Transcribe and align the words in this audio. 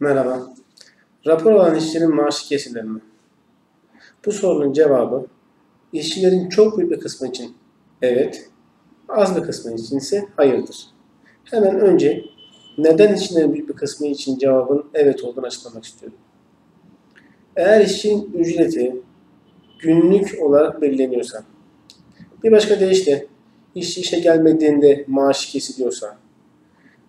Merhaba. 0.00 0.54
Rapor 1.26 1.52
alan 1.52 1.74
işçinin 1.74 2.14
maaşı 2.14 2.48
kesilir 2.48 2.82
mi? 2.82 3.00
Bu 4.26 4.32
sorunun 4.32 4.72
cevabı 4.72 5.26
işçilerin 5.92 6.48
çok 6.48 6.78
büyük 6.78 6.90
bir 6.90 7.00
kısmı 7.00 7.28
için 7.28 7.56
evet, 8.02 8.48
az 9.08 9.36
bir 9.36 9.42
kısmı 9.42 9.74
için 9.74 9.98
ise 9.98 10.28
hayırdır. 10.36 10.86
Hemen 11.44 11.80
önce 11.80 12.24
neden 12.78 13.14
işçilerin 13.14 13.52
büyük 13.54 13.68
bir 13.68 13.74
kısmı 13.74 14.06
için 14.06 14.38
cevabın 14.38 14.84
evet 14.94 15.24
olduğunu 15.24 15.46
açıklamak 15.46 15.84
istiyorum. 15.84 16.18
Eğer 17.56 17.84
işçinin 17.84 18.32
ücreti 18.32 18.96
günlük 19.78 20.42
olarak 20.42 20.82
belirleniyorsa, 20.82 21.44
bir 22.44 22.52
başka 22.52 22.80
deyişle 22.80 23.26
işçi 23.74 24.00
işe 24.00 24.20
gelmediğinde 24.20 25.04
maaş 25.08 25.46
kesiliyorsa, 25.46 26.18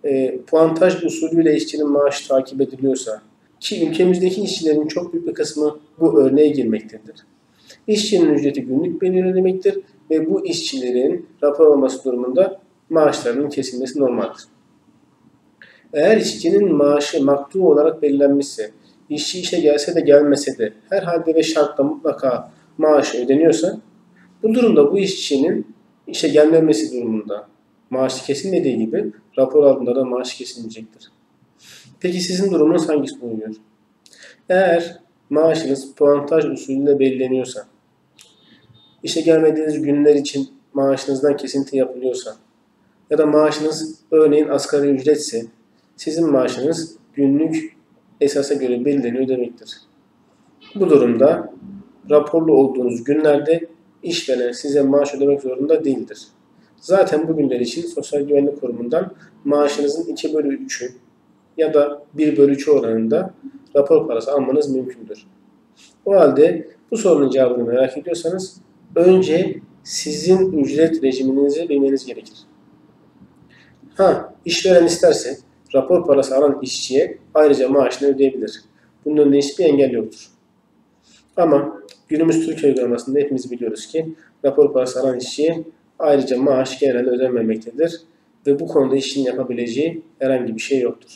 e, 0.04 0.38
puantaj 0.46 1.04
usulüyle 1.04 1.56
işçinin 1.56 1.88
maaşı 1.88 2.28
takip 2.28 2.60
ediliyorsa 2.60 3.22
ki 3.60 3.88
ülkemizdeki 3.88 4.42
işçilerin 4.42 4.86
çok 4.86 5.12
büyük 5.12 5.26
bir 5.26 5.34
kısmı 5.34 5.78
bu 6.00 6.20
örneğe 6.20 6.48
girmektedir. 6.48 7.16
İşçinin 7.86 8.34
ücreti 8.34 8.62
günlük 8.62 9.02
belirlenmektir 9.02 9.78
ve 10.10 10.30
bu 10.30 10.46
işçilerin 10.46 11.26
rapor 11.42 11.66
alması 11.66 12.04
durumunda 12.04 12.60
maaşlarının 12.90 13.48
kesilmesi 13.48 14.00
normaldir. 14.00 14.44
Eğer 15.92 16.16
işçinin 16.16 16.72
maaşı 16.72 17.24
maktu 17.24 17.68
olarak 17.68 18.02
belirlenmişse, 18.02 18.70
işçi 19.08 19.40
işe 19.40 19.60
gelse 19.60 19.94
de 19.94 20.00
gelmese 20.00 20.58
de 20.58 20.72
her 20.90 21.02
halde 21.02 21.34
ve 21.34 21.42
şartla 21.42 21.84
mutlaka 21.84 22.52
maaş 22.78 23.14
ödeniyorsa, 23.14 23.80
bu 24.42 24.54
durumda 24.54 24.92
bu 24.92 24.98
işçinin 24.98 25.66
işe 26.06 26.28
gelmemesi 26.28 26.92
durumunda 26.92 27.48
maaşı 27.90 28.24
kesilmediği 28.24 28.78
gibi 28.78 29.12
rapor 29.38 29.64
aldığında 29.64 29.96
da 29.96 30.04
maaş 30.04 30.34
kesilmeyecektir. 30.34 31.10
Peki 32.00 32.20
sizin 32.20 32.52
durumunuz 32.52 32.88
hangisine 32.88 33.24
uyuyor? 33.24 33.54
Eğer 34.48 35.00
maaşınız 35.30 35.94
puantaj 35.94 36.44
usulüyle 36.44 36.98
belirleniyorsa, 36.98 37.66
işe 39.02 39.20
gelmediğiniz 39.20 39.82
günler 39.82 40.14
için 40.14 40.48
maaşınızdan 40.74 41.36
kesinti 41.36 41.76
yapılıyorsa 41.76 42.36
ya 43.10 43.18
da 43.18 43.26
maaşınız 43.26 43.98
örneğin 44.10 44.48
asgari 44.48 44.88
ücretse 44.88 45.46
sizin 45.96 46.30
maaşınız 46.30 46.96
günlük 47.14 47.76
esasa 48.20 48.54
göre 48.54 48.84
belirleniyor 48.84 49.28
demektir. 49.28 49.76
Bu 50.74 50.90
durumda 50.90 51.52
raporlu 52.10 52.52
olduğunuz 52.52 53.04
günlerde 53.04 53.68
işveren 54.02 54.52
size 54.52 54.82
maaş 54.82 55.14
ödemek 55.14 55.40
zorunda 55.40 55.84
değildir. 55.84 56.18
Zaten 56.80 57.28
bu 57.28 57.36
günler 57.36 57.60
için 57.60 57.82
Sosyal 57.82 58.20
Güvenlik 58.20 58.60
Kurumu'ndan 58.60 59.14
maaşınızın 59.44 60.12
2 60.12 60.34
bölü 60.34 60.66
3'ü 60.66 60.92
ya 61.56 61.74
da 61.74 62.02
1 62.14 62.36
bölü 62.36 62.52
3 62.52 62.68
oranında 62.68 63.34
rapor 63.76 64.06
parası 64.06 64.32
almanız 64.32 64.74
mümkündür. 64.74 65.26
O 66.04 66.14
halde 66.14 66.68
bu 66.90 66.96
sorunun 66.96 67.30
cevabını 67.30 67.64
merak 67.64 67.98
ediyorsanız 67.98 68.60
önce 68.96 69.60
sizin 69.84 70.52
ücret 70.52 71.02
rejiminizi 71.02 71.68
bilmeniz 71.68 72.06
gerekir. 72.06 72.34
Ha, 73.94 74.34
işveren 74.44 74.86
isterse 74.86 75.36
rapor 75.74 76.06
parası 76.06 76.36
alan 76.36 76.58
işçiye 76.62 77.18
ayrıca 77.34 77.68
maaşını 77.68 78.08
ödeyebilir. 78.08 78.64
Bunun 79.04 79.16
önünde 79.16 79.38
hiçbir 79.38 79.64
engel 79.64 79.90
yoktur. 79.90 80.30
Ama 81.36 81.80
günümüz 82.08 82.46
Türkiye 82.46 82.72
uygulamasında 82.72 83.18
hepimiz 83.18 83.50
biliyoruz 83.50 83.86
ki 83.86 84.14
rapor 84.44 84.72
parası 84.72 85.00
alan 85.00 85.18
işçiye 85.18 85.64
ayrıca 86.00 86.42
maaş 86.42 86.78
genelde 86.78 87.10
ödenmemektedir 87.10 88.00
ve 88.46 88.60
bu 88.60 88.66
konuda 88.66 88.96
işin 88.96 89.22
yapabileceği 89.22 90.02
herhangi 90.18 90.54
bir 90.54 90.60
şey 90.60 90.80
yoktur. 90.80 91.10